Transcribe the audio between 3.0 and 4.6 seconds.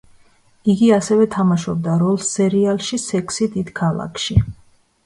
„სექსი დიდ ქალაქში“.